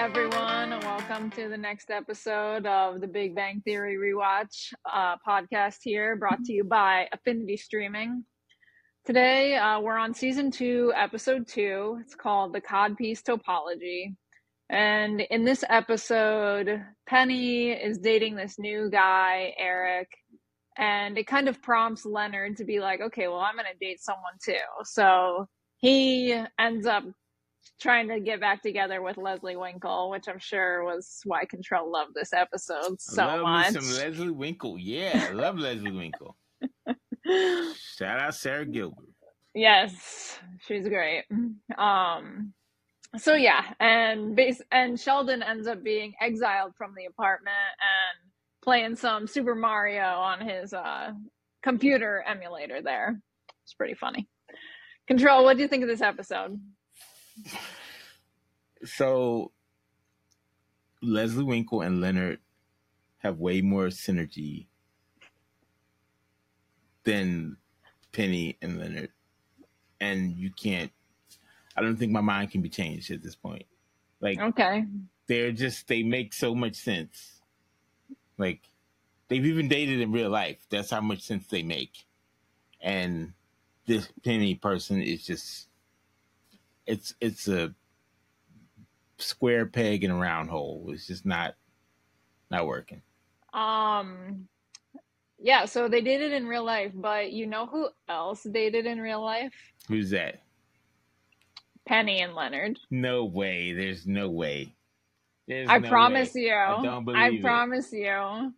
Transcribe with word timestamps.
everyone. 0.00 0.70
Welcome 0.80 1.30
to 1.32 1.50
the 1.50 1.58
next 1.58 1.90
episode 1.90 2.64
of 2.64 3.02
the 3.02 3.06
Big 3.06 3.34
Bang 3.34 3.60
Theory 3.66 3.98
Rewatch 3.98 4.72
uh, 4.90 5.16
podcast 5.28 5.80
here, 5.82 6.16
brought 6.16 6.42
to 6.44 6.54
you 6.54 6.64
by 6.64 7.06
Affinity 7.12 7.58
Streaming. 7.58 8.24
Today, 9.04 9.56
uh, 9.56 9.78
we're 9.80 9.98
on 9.98 10.14
season 10.14 10.50
two, 10.50 10.90
episode 10.96 11.46
two. 11.46 11.98
It's 12.00 12.14
called 12.14 12.54
The 12.54 12.62
Codpiece 12.62 13.20
Topology. 13.22 14.14
And 14.70 15.20
in 15.20 15.44
this 15.44 15.64
episode, 15.68 16.82
Penny 17.06 17.72
is 17.72 17.98
dating 17.98 18.36
this 18.36 18.58
new 18.58 18.88
guy, 18.88 19.52
Eric, 19.58 20.08
and 20.78 21.18
it 21.18 21.26
kind 21.26 21.46
of 21.46 21.60
prompts 21.60 22.06
Leonard 22.06 22.56
to 22.56 22.64
be 22.64 22.80
like, 22.80 23.02
okay, 23.02 23.28
well, 23.28 23.40
I'm 23.40 23.54
going 23.54 23.66
to 23.70 23.86
date 23.86 24.00
someone 24.00 24.38
too. 24.42 24.54
So 24.84 25.46
he 25.76 26.42
ends 26.58 26.86
up 26.86 27.04
trying 27.80 28.08
to 28.08 28.20
get 28.20 28.40
back 28.40 28.62
together 28.62 29.02
with 29.02 29.16
Leslie 29.16 29.56
Winkle, 29.56 30.10
which 30.10 30.28
I'm 30.28 30.38
sure 30.38 30.84
was 30.84 31.20
why 31.24 31.44
Contrell 31.44 31.90
loved 31.90 32.14
this 32.14 32.32
episode 32.32 33.00
so 33.00 33.26
love 33.26 33.42
much. 33.42 33.74
Me 33.74 33.80
some 33.80 33.96
Leslie 33.96 34.30
Winkle. 34.30 34.78
Yeah, 34.78 35.30
love 35.32 35.58
Leslie 35.58 35.92
Winkle. 35.92 36.36
Shout 37.96 38.20
out 38.20 38.34
Sara 38.34 38.66
Gilbert. 38.66 39.06
Yes, 39.54 40.38
she's 40.66 40.88
great. 40.88 41.24
Um, 41.76 42.52
so 43.16 43.34
yeah, 43.34 43.64
and 43.80 44.36
base 44.36 44.62
and 44.70 44.98
Sheldon 44.98 45.42
ends 45.42 45.66
up 45.66 45.82
being 45.82 46.14
exiled 46.20 46.74
from 46.76 46.94
the 46.96 47.06
apartment 47.06 47.56
and 47.80 48.30
playing 48.62 48.94
some 48.96 49.26
Super 49.26 49.54
Mario 49.54 50.04
on 50.04 50.46
his 50.46 50.72
uh, 50.72 51.12
computer 51.62 52.22
emulator. 52.26 52.82
There, 52.82 53.20
it's 53.64 53.74
pretty 53.74 53.94
funny. 53.94 54.28
Contrell. 55.08 55.42
What 55.42 55.56
do 55.56 55.62
you 55.62 55.68
think 55.68 55.82
of 55.82 55.88
this 55.88 56.02
episode? 56.02 56.60
So, 58.84 59.52
Leslie 61.02 61.44
Winkle 61.44 61.82
and 61.82 62.00
Leonard 62.00 62.38
have 63.18 63.38
way 63.38 63.60
more 63.60 63.86
synergy 63.86 64.66
than 67.04 67.56
Penny 68.12 68.56
and 68.60 68.78
Leonard, 68.78 69.10
and 70.00 70.36
you 70.36 70.50
can't. 70.50 70.92
I 71.76 71.82
don't 71.82 71.96
think 71.96 72.12
my 72.12 72.20
mind 72.20 72.50
can 72.50 72.62
be 72.62 72.68
changed 72.68 73.10
at 73.10 73.22
this 73.22 73.36
point. 73.36 73.64
Like, 74.20 74.38
okay, 74.40 74.84
they're 75.26 75.52
just 75.52 75.88
they 75.88 76.02
make 76.02 76.32
so 76.32 76.54
much 76.54 76.76
sense. 76.76 77.40
Like, 78.38 78.68
they've 79.28 79.44
even 79.44 79.68
dated 79.68 80.00
in 80.00 80.12
real 80.12 80.30
life. 80.30 80.58
That's 80.70 80.90
how 80.90 81.00
much 81.00 81.22
sense 81.22 81.46
they 81.46 81.62
make, 81.62 82.06
and 82.80 83.32
this 83.86 84.08
Penny 84.24 84.54
person 84.54 85.00
is 85.02 85.24
just 85.24 85.68
it's 86.90 87.14
it's 87.20 87.48
a 87.48 87.74
square 89.18 89.66
peg 89.66 90.04
in 90.04 90.10
a 90.10 90.16
round 90.16 90.50
hole. 90.50 90.90
It's 90.92 91.06
just 91.06 91.24
not 91.24 91.54
not 92.50 92.66
working. 92.66 93.02
Um 93.54 94.48
yeah, 95.38 95.64
so 95.64 95.88
they 95.88 96.02
dated 96.02 96.32
in 96.32 96.46
real 96.46 96.64
life, 96.64 96.92
but 96.94 97.32
you 97.32 97.46
know 97.46 97.66
who 97.66 97.88
else 98.08 98.42
dated 98.42 98.84
in 98.84 99.00
real 99.00 99.22
life? 99.22 99.54
Who's 99.88 100.10
that? 100.10 100.42
Penny 101.86 102.20
and 102.20 102.34
Leonard. 102.34 102.78
No 102.90 103.24
way. 103.24 103.72
There's 103.72 104.06
no 104.06 104.28
way. 104.28 104.74
There's 105.48 105.68
I 105.68 105.78
no 105.78 105.88
promise 105.88 106.34
way. 106.34 106.42
you. 106.42 106.54
I 106.54 106.82
don't 106.82 107.04
believe 107.04 107.18
I 107.18 107.40
promise 107.40 107.92
you. 107.92 108.52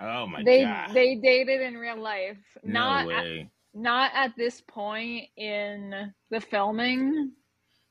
Oh 0.00 0.26
my 0.26 0.42
they, 0.44 0.62
god. 0.62 0.90
They 0.92 1.14
dated 1.16 1.60
in 1.60 1.76
real 1.76 2.00
life. 2.00 2.38
No 2.64 2.80
not 2.80 3.06
way. 3.06 3.40
At, 3.74 3.80
not 3.80 4.10
at 4.14 4.36
this 4.36 4.60
point 4.60 5.28
in 5.36 6.12
the 6.30 6.40
filming. 6.40 7.32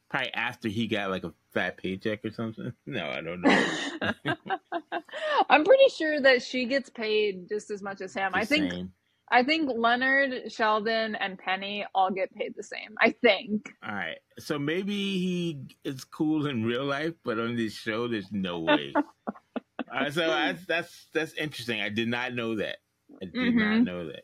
Probably 0.10 0.34
after 0.34 0.70
he 0.70 0.88
got 0.88 1.10
like 1.10 1.24
a 1.26 1.34
fat 1.54 1.78
paycheck 1.78 2.24
or 2.24 2.32
something. 2.32 2.72
No, 2.86 3.08
I 3.10 3.22
don't 3.22 3.42
know. 3.42 3.68
I'm 5.50 5.66
pretty 5.66 5.90
sure 5.96 6.22
that 6.22 6.42
she 6.42 6.66
gets 6.66 6.90
paid 6.90 7.50
just 7.50 7.70
as 7.72 7.82
much 7.82 8.02
as 8.02 8.14
him. 8.14 8.32
The 8.32 8.38
I 8.40 8.46
think 8.46 8.72
same. 8.72 8.92
I 9.30 9.44
think 9.44 9.70
Leonard, 9.76 10.50
Sheldon, 10.52 11.16
and 11.16 11.38
Penny 11.38 11.86
all 11.94 12.10
get 12.12 12.34
paid 12.34 12.54
the 12.56 12.64
same. 12.64 12.96
I 13.02 13.12
think. 13.22 13.70
All 13.86 13.94
right. 13.94 14.20
So 14.40 14.58
maybe 14.58 14.94
he 14.94 15.60
is 15.84 16.06
cool 16.06 16.48
in 16.48 16.64
real 16.64 16.86
life, 16.86 17.14
but 17.26 17.38
on 17.38 17.58
this 17.58 17.74
show, 17.74 18.08
there's 18.08 18.32
no 18.32 18.60
way. 18.60 18.94
uh, 19.94 20.10
so 20.12 20.28
that's 20.28 20.66
that's 20.66 21.08
that's 21.14 21.34
interesting. 21.34 21.82
I 21.82 21.90
did 21.90 22.08
not 22.08 22.34
know 22.34 22.56
that. 22.56 22.78
I 23.22 23.26
did 23.26 23.34
Mhm. 23.36 23.56
not 23.56 23.84
know 23.84 24.08
that. 24.08 24.24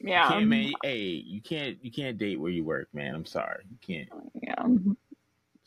Yeah. 0.00 0.28
You 0.28 0.34
can't, 0.34 0.48
man. 0.48 0.72
Hey, 0.84 0.98
you 0.98 1.42
can't 1.42 1.78
you 1.84 1.90
can't 1.90 2.18
date 2.18 2.38
where 2.38 2.52
you 2.52 2.64
work, 2.64 2.88
man. 2.92 3.16
I'm 3.16 3.26
sorry. 3.26 3.64
You 3.68 3.78
can't. 3.80 4.08
Yeah. 4.40 4.54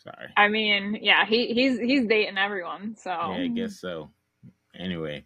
Sorry. 0.03 0.27
I 0.35 0.47
mean, 0.47 0.97
yeah, 1.01 1.25
he 1.25 1.53
he's 1.53 1.79
he's 1.79 2.07
dating 2.07 2.37
everyone. 2.37 2.95
So 2.95 3.09
Yeah, 3.11 3.43
I 3.43 3.47
guess 3.47 3.79
so. 3.79 4.09
Anyway, 4.77 5.25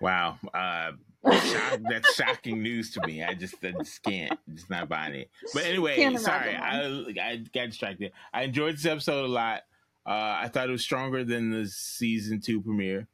wow. 0.00 0.38
Uh, 0.54 0.92
shock, 1.32 1.80
that's 1.88 2.14
shocking 2.14 2.62
news 2.62 2.92
to 2.92 3.04
me. 3.06 3.24
I 3.24 3.34
just, 3.34 3.56
I 3.64 3.72
just 3.72 4.02
can't, 4.02 4.38
just 4.54 4.70
not 4.70 4.88
buying 4.88 5.14
it. 5.14 5.30
But 5.54 5.64
anyway, 5.64 6.14
sorry, 6.16 6.54
I, 6.54 6.82
I 6.86 7.36
got 7.52 7.66
distracted. 7.70 8.12
I 8.32 8.42
enjoyed 8.44 8.74
this 8.76 8.86
episode 8.86 9.24
a 9.24 9.28
lot. 9.28 9.62
Uh, 10.06 10.38
I 10.42 10.48
thought 10.52 10.68
it 10.68 10.72
was 10.72 10.82
stronger 10.82 11.24
than 11.24 11.50
the 11.50 11.66
season 11.66 12.40
two 12.40 12.60
premiere. 12.62 13.08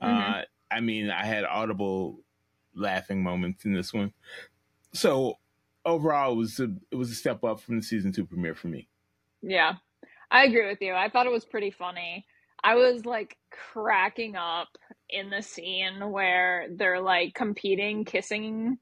Uh, 0.00 0.06
Mhm. 0.08 0.44
I 0.70 0.80
mean, 0.80 1.10
I 1.10 1.24
had 1.24 1.44
audible 1.44 2.20
laughing 2.74 3.22
moments 3.22 3.64
in 3.64 3.72
this 3.72 3.94
one. 3.94 4.12
So 4.92 5.38
overall, 5.84 6.32
it 6.32 6.36
was 6.36 6.58
a, 6.60 6.68
it 6.90 6.96
was 6.96 7.10
a 7.10 7.14
step 7.14 7.44
up 7.44 7.60
from 7.60 7.76
the 7.76 7.82
season 7.82 8.12
two 8.12 8.26
premiere 8.26 8.54
for 8.56 8.66
me. 8.68 8.88
Yeah, 9.42 9.74
I 10.30 10.44
agree 10.44 10.66
with 10.68 10.80
you. 10.80 10.94
I 10.94 11.08
thought 11.08 11.26
it 11.26 11.32
was 11.32 11.44
pretty 11.44 11.70
funny. 11.70 12.26
I 12.64 12.74
was 12.74 13.06
like 13.06 13.36
cracking 13.72 14.36
up 14.36 14.68
in 15.08 15.30
the 15.30 15.42
scene 15.42 16.10
where 16.10 16.66
they're 16.74 17.00
like 17.00 17.34
competing, 17.34 18.04
kissing. 18.04 18.78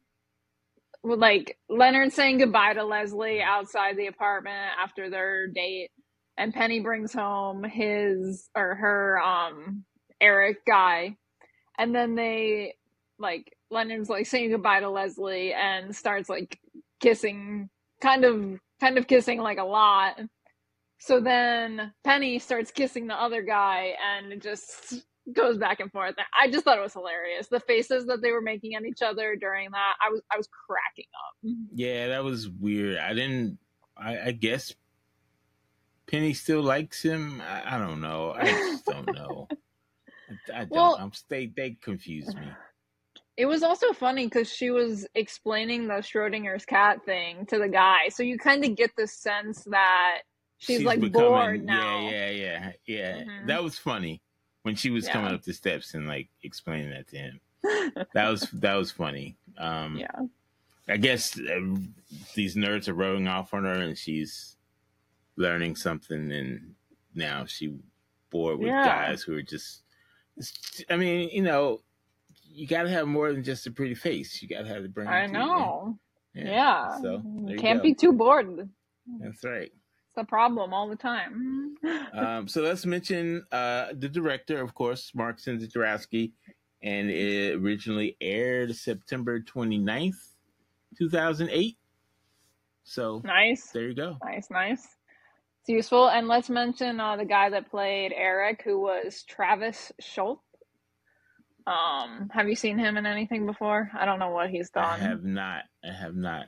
Like 1.03 1.59
Leonard 1.69 2.13
saying 2.13 2.39
goodbye 2.39 2.75
to 2.75 2.85
Leslie 2.85 3.43
outside 3.43 3.97
the 3.97 4.07
apartment 4.07 4.71
after 4.83 5.11
their 5.11 5.49
date, 5.49 5.91
and 6.39 6.55
Penny 6.55 6.81
brings 6.81 7.13
home 7.13 7.63
his 7.63 8.49
or 8.57 8.75
her 8.77 9.21
um 9.21 9.85
Eric 10.21 10.65
guy, 10.67 11.17
and 11.79 11.95
then 11.95 12.15
they 12.15 12.75
like 13.19 13.55
Leonard's 13.71 14.09
like 14.09 14.27
saying 14.27 14.51
goodbye 14.51 14.81
to 14.81 14.91
Leslie 14.91 15.53
and 15.53 15.95
starts 15.95 16.29
like 16.31 16.59
kissing, 17.01 17.69
kind 18.01 18.25
of 18.25 18.59
kind 18.81 18.97
of 18.97 19.07
kissing 19.07 19.41
like 19.41 19.59
a 19.59 19.65
lot. 19.65 20.19
So 20.99 21.21
then 21.21 21.93
Penny 22.05 22.39
starts 22.39 22.71
kissing 22.71 23.07
the 23.07 23.15
other 23.15 23.43
guy 23.43 23.95
and 24.17 24.33
it 24.33 24.43
just 24.43 25.05
goes 25.33 25.59
back 25.59 25.81
and 25.81 25.91
forth. 25.91 26.15
I 26.41 26.51
just 26.51 26.65
thought 26.65 26.79
it 26.79 26.83
was 26.83 26.93
hilarious. 26.93 27.49
The 27.49 27.61
faces 27.61 28.07
that 28.07 28.23
they 28.23 28.31
were 28.33 28.41
making 28.43 28.75
at 28.75 28.85
each 28.85 29.03
other 29.03 29.37
during 29.37 29.71
that, 29.71 29.95
I 30.05 30.11
was 30.11 30.23
I 30.33 30.37
was 30.37 30.49
cracking 30.67 31.11
up. 31.27 31.57
Yeah, 31.75 32.09
that 32.09 32.25
was 32.25 32.49
weird. 32.49 32.99
I 32.99 33.15
didn't. 33.15 33.59
I, 33.97 34.19
I 34.21 34.33
guess 34.33 34.75
Penny 36.07 36.35
still 36.35 36.63
likes 36.63 37.03
him. 37.03 37.41
I, 37.41 37.77
I 37.77 37.79
don't 37.79 38.01
know. 38.01 38.35
I 38.37 38.45
just 38.47 38.85
don't 38.87 39.13
know. 39.15 39.49
I, 39.51 40.55
I 40.55 40.59
don't. 40.61 40.71
Well- 40.71 40.97
I'm 41.01 41.13
they 41.29 41.47
they 41.55 41.77
confuse 41.83 42.35
me. 42.35 42.47
It 43.37 43.47
was 43.47 43.65
also 43.65 43.93
funny 43.93 44.27
because 44.27 44.49
she 44.49 44.71
was 44.71 45.09
explaining 45.17 45.89
the 45.89 45.95
Schrodinger's 45.95 46.65
cat 46.65 47.05
thing 47.05 47.47
to 47.47 47.59
the 47.59 47.67
guy, 47.67 48.09
so 48.11 48.23
you 48.23 48.39
kind 48.39 48.65
of 48.65 48.77
get 48.77 48.93
the 48.97 49.09
sense 49.09 49.65
that 49.65 50.19
she's, 50.59 50.83
like 50.83 51.01
becoming- 51.01 51.29
bored 51.31 51.65
now. 51.65 52.01
Yeah, 52.09 52.31
yeah, 52.31 52.73
yeah, 52.87 53.17
yeah. 53.17 53.23
Mhm. 53.25 53.47
That 53.49 53.63
was 53.63 53.79
funny 53.79 54.23
when 54.63 54.75
she 54.75 54.91
was 54.91 55.07
Yeah. 55.07 55.13
coming 55.13 55.35
up 55.35 55.43
the 55.43 55.53
steps 55.53 55.95
and 55.95 56.07
like 56.07 56.29
explaining 56.43 56.91
that 56.91 57.09
to 57.09 57.17
him. 57.19 57.41
that 58.15 58.29
was 58.29 58.43
that 58.53 58.75
was 58.75 58.91
funny. 58.91 59.37
Um, 59.59 59.97
Yeah. 59.97 60.27
I 60.87 60.99
guess 60.99 61.39
uh, 61.39 61.77
these 62.35 62.57
nerds 62.57 62.89
are 62.89 62.95
rubbing 62.95 63.27
off 63.27 63.55
on 63.55 63.65
her, 63.65 63.73
and 63.73 63.97
she's 63.97 64.57
learning 65.37 65.77
something, 65.77 66.31
and 66.31 66.75
now 67.15 67.47
she 67.47 67.75
bored 68.31 68.59
with 68.59 68.69
Yeah. 68.69 68.85
guys 69.09 69.23
who 69.23 69.35
are 69.37 69.43
just. 69.43 69.83
I 70.91 70.97
mean, 70.97 71.31
you 71.31 71.41
know, 71.43 71.81
you 72.43 72.67
got 72.67 72.83
to 72.83 72.91
have 72.91 73.07
more 73.09 73.33
than 73.33 73.43
just 73.45 73.67
a 73.67 73.71
pretty 73.71 73.95
face. 73.95 74.43
You 74.43 74.49
got 74.49 74.63
to 74.63 74.69
have 74.69 74.83
the 74.83 74.89
brain. 74.89 75.09
I 75.09 75.27
know. 75.27 75.99
Yeah. 76.35 76.45
Yeah. 76.45 77.01
So 77.01 77.23
you 77.47 77.57
can't 77.57 77.79
go. 77.79 77.83
be 77.85 77.95
too 77.95 78.13
bored. 78.13 78.69
That's 79.21 79.43
right. 79.45 79.73
The 80.17 80.25
problem 80.25 80.73
all 80.73 80.89
the 80.89 80.97
time. 80.97 81.77
Um, 82.15 82.47
so 82.47 82.63
let's 82.63 82.87
mention 82.87 83.45
uh, 83.51 83.89
the 83.93 84.09
director, 84.09 84.63
of 84.63 84.73
course, 84.73 85.11
Mark 85.17 85.41
Cendrowski, 85.41 86.31
and 86.81 87.11
it 87.11 87.57
originally 87.57 88.17
aired 88.21 88.75
September 88.77 89.41
29th, 89.41 90.15
2008. 90.97 91.77
So 92.85 93.21
nice. 93.25 93.71
there 93.73 93.89
you 93.89 93.95
go. 93.95 94.17
Nice, 94.25 94.49
nice. 94.49 94.87
It's 95.61 95.69
useful. 95.71 96.09
And 96.09 96.29
let's 96.29 96.49
mention 96.49 97.01
uh, 97.01 97.17
the 97.17 97.25
guy 97.25 97.51
that 97.51 97.71
played 97.71 98.13
Eric, 98.15 98.63
who 98.65 98.79
was 98.79 99.25
Travis 99.25 99.91
Schuldt. 99.99 100.39
Um, 101.67 102.31
have 102.33 102.49
you 102.49 102.55
seen 102.55 102.79
him 102.79 102.97
in 102.99 103.07
anything 103.07 103.47
before? 103.47 103.91
I 103.99 104.05
don't 104.05 104.19
know 104.19 104.31
what 104.31 104.51
he's 104.51 104.71
done. 104.71 104.85
I 104.85 104.99
have 104.99 105.25
not. 105.25 105.63
I 105.83 105.93
have 105.93 106.15
not. 106.15 106.47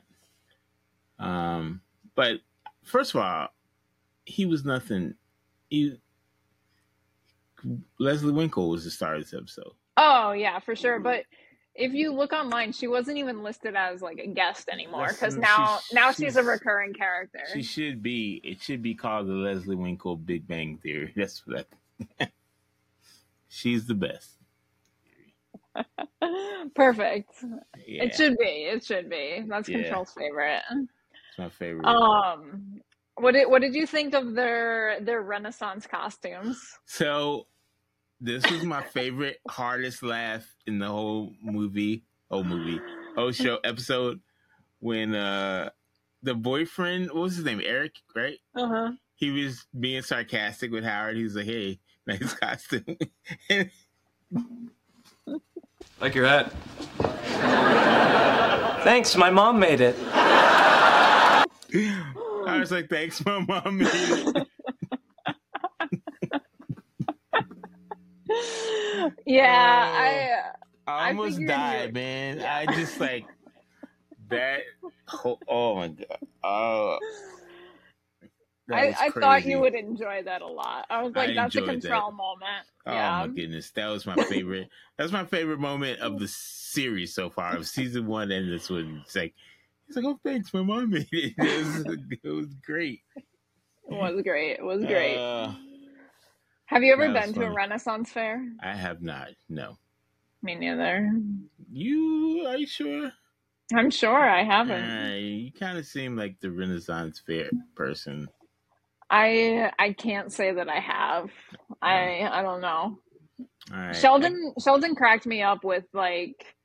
Um, 1.19 1.81
but 2.15 2.37
first 2.83 3.15
of 3.15 3.21
all, 3.21 3.47
he 4.27 4.45
was 4.45 4.65
nothing. 4.65 5.13
He 5.69 5.97
Leslie 7.97 8.33
Winkle 8.33 8.69
was 8.69 8.83
the 8.83 8.91
star 8.91 9.15
of 9.15 9.23
this 9.23 9.33
episode. 9.33 9.71
Oh 9.95 10.33
yeah, 10.33 10.59
for 10.59 10.75
sure. 10.75 10.99
But 10.99 11.23
if 11.73 11.93
you 11.93 12.13
look 12.13 12.33
online, 12.33 12.73
she 12.73 12.87
wasn't 12.87 13.17
even 13.17 13.41
listed 13.41 13.75
as 13.75 14.01
like 14.01 14.19
a 14.19 14.27
guest 14.27 14.67
anymore 14.69 15.07
because 15.09 15.37
now 15.37 15.79
she's, 15.81 15.93
now 15.93 16.11
she's, 16.11 16.17
she's, 16.17 16.35
a 16.35 16.43
recurring 16.43 16.93
character. 16.93 17.39
She 17.53 17.63
should 17.63 18.03
be. 18.03 18.41
It 18.43 18.61
should 18.61 18.81
be 18.81 18.93
called 18.93 19.27
the 19.27 19.33
Leslie 19.33 19.75
Winkle 19.75 20.17
Big 20.17 20.45
Bang 20.45 20.77
Theory. 20.77 21.13
That's 21.15 21.41
what. 21.47 21.67
she's 23.47 23.87
the 23.87 23.95
best. 23.95 24.31
Perfect. 26.75 27.31
Yeah. 27.87 28.03
It 28.03 28.15
should 28.15 28.37
be. 28.37 28.45
It 28.45 28.83
should 28.83 29.09
be. 29.09 29.45
That's 29.47 29.69
yeah. 29.69 29.83
Contrell's 29.83 30.11
favorite. 30.11 30.63
It's 30.71 31.37
my 31.37 31.49
favorite. 31.49 31.85
Um, 31.85 32.81
what 33.17 33.33
did 33.33 33.49
what 33.49 33.61
did 33.61 33.73
you 33.73 33.85
think 33.87 34.13
of 34.13 34.33
their 34.35 34.99
their 35.01 35.21
Renaissance 35.21 35.87
costumes? 35.87 36.59
So, 36.85 37.47
this 38.21 38.49
was 38.49 38.63
my 38.63 38.83
favorite, 38.83 39.39
hardest 39.49 40.03
laugh 40.03 40.45
in 40.65 40.79
the 40.79 40.87
whole 40.87 41.33
movie, 41.41 42.03
whole 42.29 42.43
movie, 42.43 42.79
whole 43.15 43.31
show 43.31 43.57
episode 43.63 44.19
when 44.79 45.15
uh 45.15 45.69
the 46.23 46.35
boyfriend, 46.35 47.07
what 47.11 47.21
was 47.23 47.35
his 47.35 47.45
name, 47.45 47.61
Eric, 47.63 47.95
right? 48.15 48.37
Uh 48.55 48.67
huh. 48.67 48.91
He 49.15 49.31
was 49.31 49.65
being 49.79 50.01
sarcastic 50.03 50.71
with 50.71 50.83
Howard. 50.83 51.17
He 51.17 51.23
was 51.23 51.35
like, 51.35 51.45
"Hey, 51.45 51.79
nice 52.07 52.33
costume." 52.33 52.97
like 55.99 56.13
your 56.13 56.27
hat. 56.27 56.53
Thanks, 58.83 59.17
my 59.17 59.29
mom 59.29 59.59
made 59.59 59.81
it. 59.81 59.95
I 62.67 62.69
was 62.69 62.81
like, 62.81 62.89
thanks, 62.89 63.25
my 63.25 63.39
mom 63.39 63.79
yeah, 69.25 70.51
uh, 70.85 70.91
I. 70.91 71.05
I 71.05 71.09
almost 71.09 71.39
I 71.39 71.45
died, 71.45 71.93
man. 71.93 72.39
Yeah. 72.39 72.57
I 72.57 72.65
just 72.73 72.99
like 72.99 73.25
that. 74.29 74.61
Oh, 75.23 75.39
oh 75.47 75.75
my 75.75 75.87
god! 75.87 76.17
Oh, 76.43 76.99
I, 78.69 78.93
I 78.99 79.09
thought 79.11 79.45
you 79.45 79.61
would 79.61 79.75
enjoy 79.75 80.23
that 80.23 80.41
a 80.41 80.47
lot. 80.47 80.85
I 80.89 81.03
was 81.03 81.15
like, 81.15 81.29
I 81.29 81.33
that's 81.35 81.55
a 81.55 81.61
Contrell 81.61 82.09
that. 82.09 82.17
moment. 82.17 82.65
Oh 82.85 82.91
yeah. 82.91 83.25
my 83.25 83.27
goodness, 83.33 83.71
that 83.71 83.87
was 83.87 84.05
my 84.05 84.15
favorite. 84.25 84.67
that's 84.97 85.13
my 85.13 85.23
favorite 85.23 85.59
moment 85.59 86.01
of 86.01 86.19
the 86.19 86.27
series 86.27 87.13
so 87.13 87.29
far, 87.29 87.55
of 87.55 87.65
season 87.65 88.07
one 88.07 88.29
and 88.31 88.51
this 88.51 88.69
one. 88.69 89.03
It's 89.05 89.15
like 89.15 89.33
he's 89.87 89.95
like, 89.95 90.05
"Oh, 90.05 90.19
thanks, 90.23 90.53
my 90.53 90.61
mom 90.61 90.89
made 90.91 91.07
it. 91.11 91.33
It 91.37 91.65
was, 91.65 91.97
it 92.23 92.29
was 92.29 92.53
great. 92.65 93.01
It 93.15 93.25
was 93.89 94.21
great. 94.21 94.59
It 94.59 94.63
was 94.63 94.83
great. 94.83 95.17
Uh, 95.17 95.53
have 96.65 96.83
you 96.83 96.91
ever 96.93 97.11
been 97.13 97.33
to 97.33 97.43
a 97.45 97.53
Renaissance 97.53 98.11
fair? 98.11 98.45
I 98.61 98.75
have 98.75 99.01
not. 99.01 99.29
No. 99.47 99.77
Me 100.43 100.55
neither. 100.55 101.09
You 101.71 102.45
are 102.47 102.57
you 102.57 102.67
sure? 102.67 103.11
I'm 103.73 103.89
sure 103.89 104.29
I 104.29 104.43
haven't. 104.43 104.83
Uh, 104.83 105.15
you 105.15 105.51
kind 105.51 105.77
of 105.77 105.85
seem 105.85 106.15
like 106.15 106.39
the 106.41 106.51
Renaissance 106.51 107.21
fair 107.25 107.49
person. 107.75 108.27
I 109.09 109.71
I 109.79 109.93
can't 109.93 110.31
say 110.31 110.51
that 110.53 110.69
I 110.69 110.79
have. 110.79 111.29
I 111.81 112.27
I 112.31 112.41
don't 112.41 112.61
know. 112.61 112.99
Sheldon 113.93 114.53
Sheldon 114.61 114.95
cracked 114.95 115.25
me 115.25 115.41
up 115.41 115.63
with 115.63 115.85
like 115.93 116.56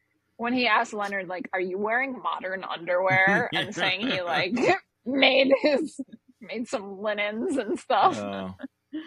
when 0.43 0.53
he 0.53 0.67
asked 0.67 0.93
Leonard 0.93 1.29
like, 1.29 1.49
"Are 1.53 1.61
you 1.61 1.79
wearing 1.79 2.21
modern 2.21 2.65
underwear?" 2.65 3.49
and 3.55 3.73
saying 3.73 4.00
he 4.00 4.21
like 4.23 4.59
made 5.06 5.53
his 5.61 6.00
made 6.41 6.67
some 6.67 7.00
linens 7.00 7.56
and 7.56 7.79
stuff. 7.79 8.19
Uh, 8.19 8.50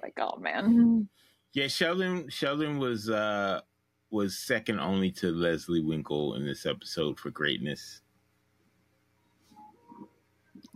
like, 0.00 0.16
oh 0.20 0.38
man. 0.38 1.08
Yeah, 1.54 1.66
Sheldon 1.66 2.28
Sheldon 2.28 2.78
was 2.78 3.10
uh 3.10 3.62
was 4.10 4.38
second 4.38 4.78
only 4.78 5.10
to 5.10 5.32
Leslie 5.32 5.84
Winkle 5.84 6.34
in 6.34 6.46
this 6.46 6.66
episode 6.66 7.18
for 7.18 7.30
greatness. 7.30 8.00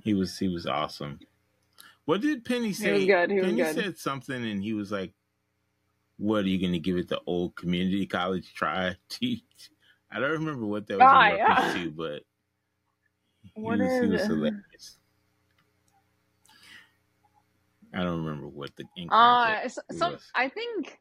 He 0.03 0.13
was 0.13 0.37
he 0.37 0.49
was 0.49 0.67
awesome. 0.67 1.21
What 2.05 2.21
did 2.21 2.45
Penny 2.45 2.73
say? 2.73 2.87
He 2.87 2.93
was 2.93 3.05
good. 3.07 3.31
He 3.31 3.41
Penny 3.41 3.63
was 3.63 3.75
good. 3.75 3.85
said 3.85 3.99
something, 3.99 4.45
and 4.45 4.61
he 4.61 4.73
was 4.73 4.91
like, 4.91 5.13
"What 6.23 6.45
are 6.45 6.49
you 6.49 6.61
going 6.61 6.73
to 6.73 6.79
give 6.79 6.97
it 6.97 7.09
the 7.09 7.21
old 7.27 7.57
community 7.57 8.07
college 8.07 8.55
try?" 8.55 8.97
Teach? 9.09 9.71
I 10.11 10.21
don't 10.21 10.31
remember 10.31 10.67
what 10.67 10.87
that 10.87 10.99
was 10.99 11.09
ah, 11.11 11.27
in 11.27 11.37
reference 11.37 11.77
yeah. 11.77 11.83
to, 11.85 11.91
but 11.97 12.23
he 13.55 13.61
was, 13.61 13.81
he 13.81 14.07
was 14.09 14.23
hilarious. 14.23 14.99
I 17.95 18.03
don't 18.03 18.25
remember 18.25 18.49
what 18.49 18.71
the 18.77 18.85
uh 19.11 19.69
some 19.91 20.17
I 20.35 20.49
think 20.49 20.99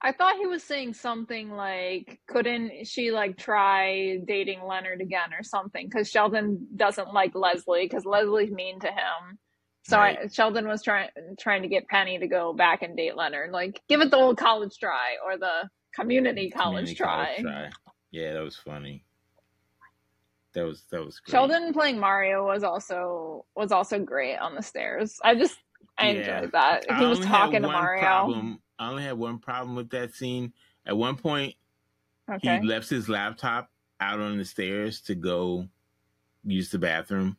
I 0.00 0.12
thought 0.12 0.36
he 0.36 0.46
was 0.46 0.62
saying 0.62 0.94
something 0.94 1.50
like 1.50 2.20
couldn't 2.28 2.86
she 2.86 3.10
like 3.10 3.36
try 3.36 4.18
dating 4.24 4.64
Leonard 4.64 5.00
again 5.00 5.32
or 5.36 5.42
something 5.42 5.90
cuz 5.90 6.10
Sheldon 6.10 6.68
doesn't 6.76 7.12
like 7.12 7.34
Leslie 7.34 7.88
cuz 7.88 8.04
Leslie's 8.04 8.52
mean 8.52 8.78
to 8.80 8.88
him. 8.88 9.38
So 9.84 9.98
right. 9.98 10.18
I, 10.24 10.26
Sheldon 10.28 10.68
was 10.68 10.82
trying 10.82 11.08
trying 11.38 11.62
to 11.62 11.68
get 11.68 11.88
Penny 11.88 12.18
to 12.18 12.28
go 12.28 12.52
back 12.52 12.82
and 12.82 12.96
date 12.96 13.16
Leonard, 13.16 13.50
like 13.50 13.80
give 13.88 14.00
it 14.00 14.10
the 14.10 14.16
old 14.16 14.38
college 14.38 14.78
try 14.78 15.16
or 15.24 15.36
the 15.36 15.68
community 15.94 16.50
college, 16.50 16.94
community 16.94 16.94
try. 16.94 17.24
college 17.24 17.42
try. 17.42 17.70
Yeah, 18.12 18.34
that 18.34 18.42
was 18.42 18.56
funny. 18.56 19.04
That 20.54 20.66
was 20.66 20.84
that 20.90 21.04
was 21.04 21.18
great. 21.18 21.32
Sheldon 21.32 21.72
playing 21.72 21.98
Mario 21.98 22.46
was 22.46 22.62
also 22.62 23.44
was 23.56 23.72
also 23.72 23.98
great 23.98 24.36
on 24.36 24.54
the 24.54 24.62
stairs. 24.62 25.18
I 25.24 25.34
just 25.34 25.58
I 25.98 26.10
yeah. 26.10 26.38
enjoyed 26.38 26.52
that. 26.52 26.84
He 26.98 27.06
was 27.06 27.20
talking 27.20 27.62
to 27.62 27.68
Mario. 27.68 28.02
Problem. 28.02 28.60
I 28.78 28.90
only 28.90 29.02
had 29.02 29.18
one 29.18 29.38
problem 29.38 29.74
with 29.74 29.90
that 29.90 30.14
scene. 30.14 30.52
At 30.86 30.96
one 30.96 31.16
point, 31.16 31.54
okay. 32.30 32.60
he 32.60 32.66
left 32.66 32.88
his 32.88 33.08
laptop 33.08 33.70
out 34.00 34.20
on 34.20 34.38
the 34.38 34.44
stairs 34.44 35.00
to 35.02 35.14
go 35.14 35.66
use 36.44 36.70
the 36.70 36.78
bathroom 36.78 37.36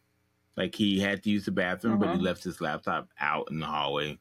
like 0.56 0.76
he 0.76 1.00
had 1.00 1.24
to 1.24 1.30
use 1.30 1.46
the 1.46 1.52
bathroom, 1.52 2.00
but 2.00 2.10
he 2.10 2.14
uh-huh. 2.16 2.24
left 2.24 2.44
his 2.44 2.62
laptop 2.62 3.10
out 3.20 3.50
in 3.50 3.60
the 3.60 3.66
hallway. 3.66 4.18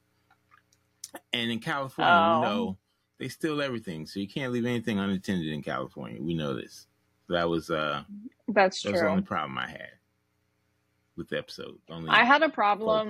And 1.31 1.51
in 1.51 1.59
California, 1.59 2.11
oh. 2.11 2.39
we 2.39 2.45
know 2.45 2.77
they 3.19 3.27
steal 3.27 3.61
everything, 3.61 4.05
so 4.05 4.19
you 4.19 4.27
can't 4.27 4.51
leave 4.51 4.65
anything 4.65 4.99
unattended 4.99 5.47
in 5.47 5.61
California. 5.61 6.21
We 6.21 6.33
know 6.33 6.55
this. 6.55 6.87
That 7.29 7.49
was 7.49 7.69
uh 7.69 8.03
that's 8.47 8.81
that 8.83 8.91
true. 8.91 8.99
the 8.99 9.07
only 9.07 9.23
problem 9.23 9.57
I 9.57 9.67
had 9.67 9.91
with 11.15 11.29
the 11.29 11.37
episode. 11.37 11.77
Only 11.89 12.09
I 12.09 12.23
had 12.23 12.43
a 12.43 12.49
problem. 12.49 13.09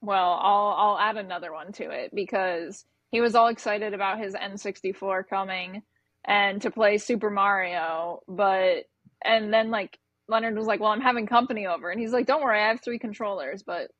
Well, 0.00 0.38
I'll 0.42 0.74
I'll 0.76 0.98
add 0.98 1.16
another 1.16 1.52
one 1.52 1.72
to 1.72 1.90
it 1.90 2.14
because 2.14 2.84
he 3.10 3.20
was 3.20 3.34
all 3.34 3.48
excited 3.48 3.94
about 3.94 4.18
his 4.18 4.34
N64 4.34 5.28
coming 5.28 5.82
and 6.24 6.62
to 6.62 6.70
play 6.70 6.98
Super 6.98 7.30
Mario, 7.30 8.20
but 8.26 8.86
and 9.24 9.52
then 9.52 9.70
like 9.70 9.98
Leonard 10.28 10.56
was 10.56 10.66
like, 10.66 10.80
"Well, 10.80 10.90
I'm 10.90 11.00
having 11.00 11.26
company 11.26 11.66
over," 11.66 11.90
and 11.90 12.00
he's 12.00 12.12
like, 12.12 12.26
"Don't 12.26 12.42
worry, 12.42 12.60
I 12.60 12.68
have 12.68 12.80
three 12.80 12.98
controllers." 12.98 13.62
But 13.62 13.90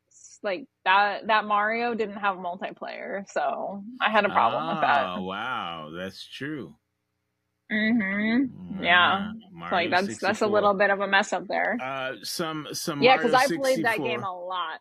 like 0.43 0.67
that 0.85 1.27
that 1.27 1.45
Mario 1.45 1.95
didn't 1.95 2.17
have 2.17 2.37
multiplayer, 2.37 3.25
so 3.29 3.83
I 4.01 4.11
had 4.11 4.25
a 4.25 4.29
problem 4.29 4.65
oh, 4.65 4.69
with 4.75 4.81
that. 4.83 5.07
Oh 5.19 5.23
wow, 5.23 5.91
that's 5.97 6.27
true. 6.27 6.75
Mm-hmm. 7.71 8.83
Yeah, 8.83 9.33
Mario 9.51 9.77
like 9.77 9.91
that's 9.91 10.07
64. 10.07 10.29
that's 10.29 10.43
a 10.43 10.47
little 10.47 10.75
bit 10.75 10.91
of 10.91 11.01
a 11.01 11.07
mess 11.07 11.33
up 11.33 11.47
there. 11.49 11.79
Uh, 11.81 12.15
some 12.23 12.67
some 12.73 13.03
yeah, 13.03 13.17
because 13.17 13.35
I 13.35 13.47
played 13.47 13.85
that 13.85 13.99
game 13.99 14.23
a 14.23 14.33
lot. 14.33 14.81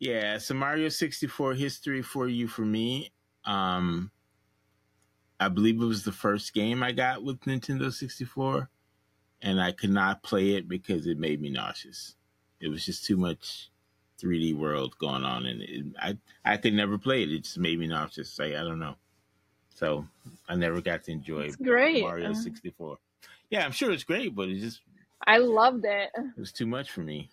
Yeah, 0.00 0.38
some 0.38 0.58
Mario 0.58 0.88
64 0.88 1.54
history 1.54 2.02
for 2.02 2.28
you 2.28 2.48
for 2.48 2.62
me. 2.62 3.12
Um, 3.44 4.10
I 5.38 5.48
believe 5.48 5.80
it 5.80 5.84
was 5.84 6.04
the 6.04 6.12
first 6.12 6.52
game 6.54 6.82
I 6.82 6.92
got 6.92 7.22
with 7.22 7.40
Nintendo 7.40 7.92
64 7.92 8.68
and 9.42 9.60
I 9.60 9.72
could 9.72 9.90
not 9.90 10.22
play 10.22 10.54
it 10.54 10.68
because 10.68 11.06
it 11.06 11.18
made 11.18 11.40
me 11.40 11.50
nauseous. 11.50 12.16
It 12.60 12.68
was 12.68 12.84
just 12.84 13.04
too 13.04 13.16
much 13.16 13.70
3D 14.22 14.56
world 14.56 14.96
going 14.98 15.24
on, 15.24 15.46
and 15.46 15.62
it, 15.62 15.84
I 16.00 16.16
I 16.44 16.56
could 16.56 16.74
never 16.74 16.98
play 16.98 17.22
it. 17.22 17.32
It 17.32 17.44
just 17.44 17.58
made 17.58 17.78
me 17.78 17.86
nauseous. 17.86 18.38
Like 18.38 18.54
I 18.54 18.62
don't 18.62 18.78
know. 18.78 18.96
So 19.74 20.06
I 20.48 20.54
never 20.54 20.80
got 20.80 21.04
to 21.04 21.12
enjoy 21.12 21.42
it's 21.42 21.56
great. 21.56 22.02
Mario 22.02 22.32
64. 22.32 22.96
Yeah, 23.50 23.64
I'm 23.64 23.72
sure 23.72 23.90
it's 23.90 24.04
great, 24.04 24.34
but 24.34 24.48
it 24.48 24.60
just 24.60 24.80
I 25.26 25.38
loved 25.38 25.84
it. 25.84 26.10
It 26.16 26.38
was 26.38 26.52
too 26.52 26.66
much 26.66 26.90
for 26.90 27.00
me. 27.00 27.30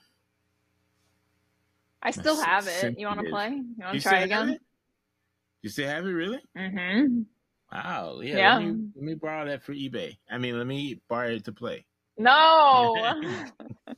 I 2.04 2.12
still 2.12 2.36
That's 2.36 2.48
have 2.48 2.68
it. 2.68 3.00
You 3.00 3.06
want 3.06 3.20
to 3.20 3.30
play? 3.30 3.50
You 3.50 3.86
want 3.86 3.96
to 3.96 4.02
try 4.02 4.22
it 4.22 4.26
again? 4.26 4.50
It? 4.50 4.62
You 5.62 5.70
still 5.70 5.88
have 5.88 6.06
it, 6.06 6.10
really? 6.10 6.40
Mm-hmm. 6.58 7.22
Wow. 7.72 8.22
Yeah. 8.22 8.38
yeah. 8.38 8.56
Let, 8.56 8.66
me, 8.66 8.88
let 8.96 9.04
me 9.04 9.14
borrow 9.14 9.46
that 9.46 9.62
for 9.62 9.74
eBay. 9.74 10.18
I 10.30 10.38
mean, 10.38 10.58
let 10.58 10.66
me 10.66 11.00
borrow 11.08 11.30
it 11.30 11.46
to 11.46 11.52
play. 11.52 11.86
No. 12.22 12.96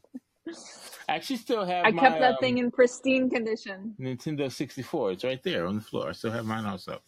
I 1.10 1.16
actually 1.16 1.38
still 1.38 1.66
have. 1.66 1.86
I 1.86 1.92
my, 1.92 2.02
kept 2.02 2.20
that 2.20 2.34
um, 2.34 2.38
thing 2.40 2.58
in 2.58 2.72
pristine 2.72 3.30
condition. 3.30 3.96
Nintendo 4.00 4.52
64. 4.52 5.12
It's 5.12 5.24
right 5.24 5.42
there 5.44 5.66
on 5.66 5.76
the 5.76 5.82
floor. 5.82 6.10
I 6.10 6.12
still 6.14 6.32
have 6.32 6.46
mine 6.46 6.66
also. 6.66 7.00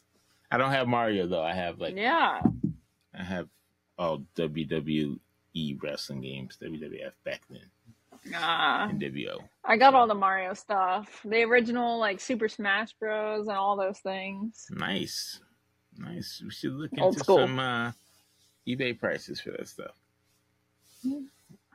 I 0.51 0.57
don't 0.57 0.71
have 0.71 0.87
Mario 0.87 1.27
though. 1.27 1.43
I 1.43 1.53
have 1.53 1.79
like 1.79 1.95
yeah. 1.95 2.39
I 3.17 3.23
have 3.23 3.47
all 3.97 4.23
WWE 4.35 5.17
wrestling 5.81 6.21
games, 6.21 6.57
WWF 6.61 7.11
back 7.23 7.41
then. 7.49 7.61
Ah, 8.33 8.89
NWO. 8.91 9.39
I 9.63 9.77
got 9.77 9.93
all 9.93 10.07
the 10.07 10.15
Mario 10.15 10.53
stuff. 10.53 11.21
The 11.23 11.43
original 11.43 11.99
like 11.99 12.19
Super 12.19 12.47
Smash 12.47 12.93
Bros. 12.93 13.47
and 13.47 13.57
all 13.57 13.77
those 13.77 13.99
things. 13.99 14.67
Nice, 14.71 15.39
nice. 15.97 16.41
We 16.43 16.51
should 16.51 16.73
look 16.73 16.91
into 16.93 17.23
some 17.23 17.59
uh, 17.59 17.91
eBay 18.67 18.99
prices 18.99 19.39
for 19.39 19.51
that 19.51 19.67
stuff. 19.67 19.95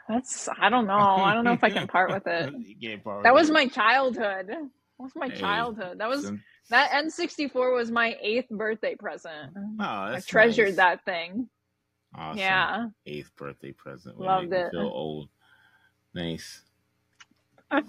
That's 0.09 0.49
I 0.61 0.69
don't 0.71 0.87
know. 0.87 0.95
I 0.99 1.35
don't 1.35 1.45
know 1.45 1.53
if 1.53 1.63
I 1.63 1.71
can 1.71 1.87
part 1.87 2.11
with 2.11 2.27
it. 2.27 2.53
You 2.59 2.75
can't 2.81 3.05
part 3.05 3.23
That 3.25 3.35
was 3.35 3.51
my 3.51 3.67
childhood. 3.69 4.49
That 4.49 4.69
was 4.99 5.13
my 5.15 5.29
Hey, 5.29 5.37
childhood. 5.39 5.99
That 5.99 6.09
was 6.09 6.25
Some- 6.25 6.43
that 6.71 6.91
N64 6.93 7.75
was 7.75 7.91
my 7.91 8.17
eighth 8.21 8.49
birthday 8.51 8.95
present. 8.97 9.53
oh, 9.57 9.85
I 9.85 10.21
treasured 10.27 10.69
nice. 10.69 10.77
that 10.77 11.05
thing. 11.05 11.49
Awesome. 12.15 12.39
Yeah. 12.39 12.87
Eighth 13.07 13.31
birthday 13.37 13.73
present. 13.73 14.19
would 14.19 14.25
Loved 14.27 14.53
it. 14.53 14.71
Feel 14.73 14.81
old. 14.83 15.29
Nice. 16.15 16.63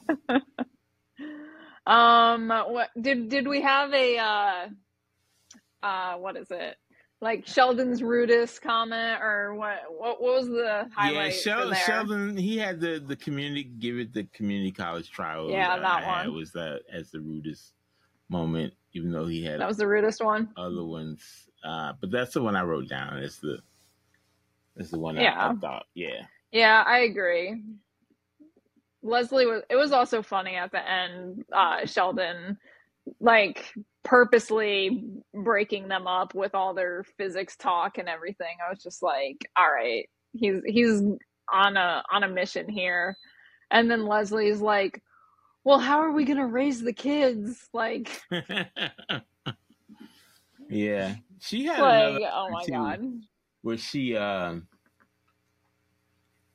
Um 1.87 2.49
what 2.49 2.89
did 2.99 3.29
did 3.29 3.47
we 3.47 3.61
have 3.61 3.91
a 3.93 4.17
uh 4.19 4.67
uh 5.81 6.13
what 6.17 6.37
is 6.37 6.49
it? 6.51 6.75
Like 7.21 7.45
Sheldon's 7.47 8.01
rudest 8.01 8.61
comment 8.63 9.21
or 9.21 9.53
what 9.53 9.83
what, 9.89 10.19
what 10.21 10.33
was 10.39 10.47
the 10.47 10.89
highlight 10.95 11.25
yeah, 11.27 11.29
for 11.29 11.33
Shel- 11.37 11.69
there? 11.69 11.79
Sheldon. 11.85 12.35
He 12.37 12.57
had 12.57 12.79
the 12.79 13.03
the 13.05 13.15
community 13.15 13.63
give 13.63 13.97
it 13.99 14.11
the 14.13 14.23
community 14.33 14.71
college 14.71 15.11
trial. 15.11 15.49
Yeah, 15.51 15.77
that 15.77 15.85
I 15.85 16.01
had 16.01 16.27
one. 16.27 16.35
was 16.35 16.51
that 16.53 16.81
as 16.91 17.11
the 17.11 17.19
rudest 17.21 17.73
moment, 18.29 18.73
even 18.93 19.11
though 19.11 19.27
he 19.27 19.43
had 19.43 19.59
That 19.59 19.67
was 19.67 19.77
the 19.77 19.87
rudest 19.87 20.23
one. 20.23 20.49
other 20.57 20.83
ones. 20.83 21.21
Uh, 21.63 21.93
but 22.01 22.09
that's 22.09 22.33
the 22.33 22.41
one 22.41 22.55
I 22.55 22.63
wrote 22.63 22.89
down. 22.89 23.17
It's 23.19 23.37
the 23.37 23.59
it's 24.77 24.89
the 24.89 24.97
one 24.99 25.15
I, 25.17 25.21
Yeah. 25.21 25.49
I 25.49 25.53
thought. 25.55 25.85
Yeah. 25.93 26.23
Yeah, 26.51 26.83
I 26.87 26.99
agree. 27.01 27.61
Leslie 29.03 29.45
was 29.45 29.61
it 29.69 29.75
was 29.75 29.91
also 29.91 30.23
funny 30.23 30.55
at 30.55 30.71
the 30.71 30.89
end, 30.89 31.45
uh 31.53 31.85
Sheldon 31.85 32.57
like 33.19 33.73
purposely 34.03 35.03
breaking 35.33 35.87
them 35.87 36.07
up 36.07 36.33
with 36.33 36.55
all 36.55 36.73
their 36.73 37.03
physics 37.17 37.55
talk 37.55 37.97
and 37.97 38.09
everything. 38.09 38.57
I 38.65 38.69
was 38.69 38.81
just 38.81 39.03
like, 39.03 39.45
all 39.57 39.71
right, 39.71 40.09
he's 40.33 40.61
he's 40.65 41.01
on 41.51 41.77
a 41.77 42.03
on 42.11 42.23
a 42.23 42.27
mission 42.27 42.69
here. 42.69 43.17
And 43.69 43.89
then 43.89 44.05
Leslie's 44.05 44.61
like, 44.61 45.01
well, 45.63 45.79
how 45.79 45.99
are 45.99 46.11
we 46.11 46.25
gonna 46.25 46.47
raise 46.47 46.81
the 46.81 46.93
kids? 46.93 47.69
Like, 47.73 48.21
yeah. 50.69 51.15
She 51.39 51.65
had 51.65 51.79
like, 51.79 52.09
another 52.09 52.29
oh 52.33 52.49
my 52.49 52.65
god. 52.67 53.01
where 53.61 53.77
she 53.77 54.15
um 54.15 54.67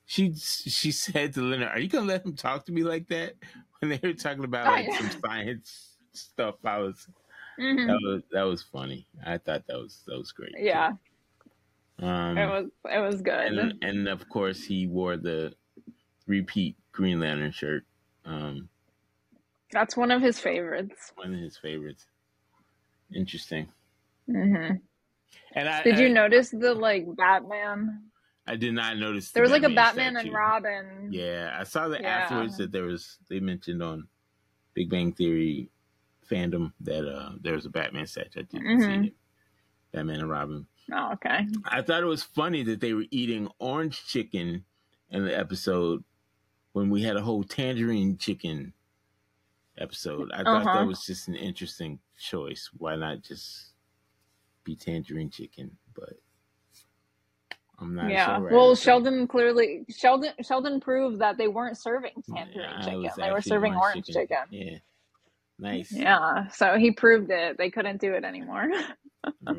she 0.06 0.32
she 0.34 0.92
said 0.92 1.34
to 1.34 1.42
Leonard, 1.42 1.68
"Are 1.68 1.80
you 1.80 1.88
gonna 1.88 2.06
let 2.06 2.24
him 2.24 2.36
talk 2.36 2.64
to 2.66 2.72
me 2.72 2.82
like 2.82 3.08
that?" 3.08 3.34
When 3.80 3.90
they 3.90 4.00
were 4.02 4.14
talking 4.14 4.44
about 4.44 4.68
like 4.68 4.90
some 4.94 5.10
science 5.26 5.96
stuff, 6.14 6.54
I 6.64 6.78
was 6.78 7.06
Mhm. 7.58 7.86
that 7.86 8.00
was 8.02 8.22
that 8.32 8.42
was 8.42 8.62
funny. 8.62 9.06
I 9.24 9.38
thought 9.38 9.66
that 9.66 9.76
was 9.76 10.02
that 10.06 10.16
was 10.18 10.32
great. 10.32 10.54
Yeah, 10.58 10.92
Um, 11.98 12.36
it 12.36 12.46
was 12.46 12.66
it 12.90 12.98
was 13.00 13.22
good. 13.22 13.52
and 13.58 13.82
and 13.82 14.08
of 14.08 14.28
course 14.28 14.62
he 14.64 14.86
wore 14.86 15.16
the 15.16 15.54
repeat 16.26 16.76
Green 16.92 17.20
Lantern 17.20 17.52
shirt. 17.52 17.84
Um, 18.24 18.68
That's 19.72 19.96
one 19.96 20.10
of 20.10 20.20
his 20.22 20.38
favorites. 20.40 21.12
one 21.16 21.34
of 21.34 21.40
his 21.40 21.56
favorites. 21.56 22.06
Interesting. 23.14 23.68
hmm 24.26 24.72
And 25.52 25.68
I 25.68 25.82
Did 25.82 25.98
you 25.98 26.06
I, 26.08 26.12
notice 26.12 26.50
the 26.50 26.74
like 26.74 27.06
Batman? 27.16 28.02
I 28.48 28.56
did 28.56 28.74
not 28.74 28.96
notice. 28.98 29.30
the 29.30 29.34
There 29.34 29.42
was 29.42 29.50
like 29.52 29.62
a 29.64 29.68
Batman 29.74 30.12
statue. 30.14 30.26
and 30.28 30.34
Robin. 30.36 31.08
Yeah, 31.12 31.56
I 31.58 31.64
saw 31.64 31.88
that 31.88 32.02
Yeah. 32.02 32.18
afterwards 32.18 32.56
that 32.58 32.70
there 32.72 32.84
was 32.84 33.18
they 33.28 33.40
mentioned 33.40 33.82
on 33.82 34.08
Big 34.74 34.90
Bang 34.90 35.12
Theory 35.12 35.70
fandom 36.30 36.72
that 36.80 37.06
uh 37.08 37.32
there 37.40 37.54
was 37.54 37.66
a 37.66 37.70
Batman 37.70 38.06
statue. 38.06 38.40
I 38.40 38.42
didn't 38.42 38.66
Mhm. 38.66 39.02
see 39.02 39.08
it. 39.08 39.14
Batman 39.92 40.20
and 40.20 40.30
Robin. 40.30 40.66
Oh, 40.92 41.12
okay. 41.14 41.46
I 41.64 41.82
thought 41.82 42.02
it 42.02 42.06
was 42.06 42.22
funny 42.22 42.62
that 42.64 42.80
they 42.80 42.92
were 42.92 43.06
eating 43.10 43.48
orange 43.58 44.06
chicken 44.06 44.64
in 45.10 45.24
the 45.24 45.36
episode 45.36 46.04
when 46.72 46.90
we 46.90 47.02
had 47.02 47.16
a 47.16 47.22
whole 47.22 47.42
tangerine 47.44 48.18
chicken 48.18 48.72
episode. 49.78 50.30
I 50.32 50.42
thought 50.42 50.62
Uh-huh. 50.66 50.78
that 50.80 50.86
was 50.86 51.04
just 51.04 51.28
an 51.28 51.34
interesting 51.36 51.98
choice. 52.18 52.70
Why 52.76 52.96
not 52.96 53.22
just 53.22 53.72
be 54.64 54.76
tangerine 54.76 55.30
chicken? 55.30 55.76
But 55.94 56.18
I'm 57.78 57.94
not 57.94 58.02
sure. 58.02 58.10
yeah. 58.10 58.38
sure. 58.38 58.48
well, 58.50 58.74
Sheldon 58.74 59.26
clearly 59.28 59.84
Sheldon 59.88 60.32
Sheldon 60.42 60.80
proved 60.80 61.18
that 61.20 61.36
they 61.36 61.48
weren't 61.48 61.76
serving 61.78 62.12
tangerine 62.34 62.58
Yeah, 62.70 62.80
chicken. 62.82 63.10
They 63.18 63.30
were 63.32 63.42
serving 63.42 63.74
orange 63.74 64.06
chicken. 64.06 64.36
Yeah. 64.50 64.78
Nice. 65.58 65.90
Yeah. 65.92 66.48
So 66.48 66.76
he 66.76 66.90
proved 66.90 67.30
it. 67.30 67.56
They 67.58 67.70
couldn't 67.70 68.00
do 68.00 68.12
it 68.12 68.24
anymore. 68.24 68.68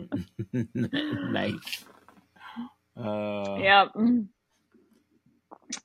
nice. 0.54 1.86
Uh, 2.96 3.58
yep. 3.60 3.88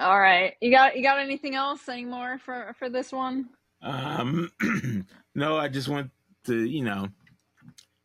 All 0.01 0.21
right. 0.21 0.55
You 0.61 0.71
got 0.71 0.97
you 0.97 1.03
got 1.03 1.19
anything 1.19 1.55
else 1.55 1.89
anymore 1.89 2.39
for 2.45 2.75
for 2.79 2.89
this 2.89 3.13
one? 3.13 3.49
Um, 3.83 4.51
no, 5.35 5.57
I 5.57 5.69
just 5.69 5.89
want 5.89 6.11
to, 6.47 6.65
you 6.65 6.85
know, 6.85 7.09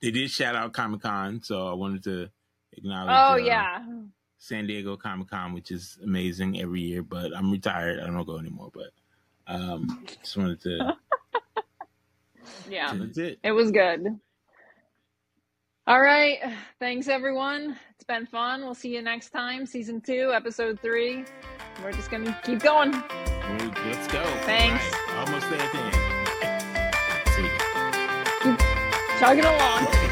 they 0.01 0.11
did 0.11 0.31
shout 0.31 0.55
out 0.55 0.73
Comic 0.73 1.01
Con, 1.01 1.41
so 1.43 1.67
I 1.67 1.73
wanted 1.73 2.03
to 2.05 2.29
acknowledge. 2.73 3.09
Oh 3.11 3.33
uh, 3.33 3.35
yeah. 3.35 3.85
San 4.39 4.67
Diego 4.67 4.95
Comic 4.95 5.29
Con, 5.29 5.53
which 5.53 5.71
is 5.71 5.97
amazing 6.03 6.59
every 6.59 6.81
year. 6.81 7.03
But 7.03 7.35
I'm 7.35 7.51
retired; 7.51 7.99
I 7.99 8.07
don't 8.07 8.25
go 8.25 8.39
anymore. 8.39 8.71
But 8.73 8.91
um, 9.47 10.05
just 10.21 10.37
wanted 10.37 10.61
to. 10.61 10.97
Yeah. 12.69 12.93
That's 12.93 13.17
it. 13.17 13.39
It 13.43 13.51
was 13.51 13.71
good. 13.71 14.05
All 15.87 16.01
right. 16.01 16.39
Thanks, 16.79 17.07
everyone. 17.07 17.77
It's 17.95 18.03
been 18.03 18.25
fun. 18.25 18.61
We'll 18.61 18.75
see 18.75 18.93
you 18.93 19.01
next 19.01 19.29
time. 19.29 19.65
Season 19.65 20.01
two, 20.01 20.31
episode 20.33 20.81
three. 20.81 21.23
We're 21.81 21.93
just 21.93 22.11
going 22.11 22.25
to 22.25 22.37
keep 22.43 22.59
going. 22.59 22.91
Let's 22.91 24.07
go. 24.11 24.21
Thanks. 24.41 24.83
Right, 24.83 25.25
almost 25.25 25.49
there 25.49 25.61
at 25.61 25.71
the 25.71 25.79
end. 25.79 25.95
See. 28.57 29.19
Chugging 29.19 29.45
along. 29.45 30.06